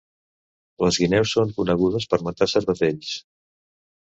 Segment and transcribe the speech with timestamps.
[0.85, 3.13] Les guineus són conegudes per matar cervatells.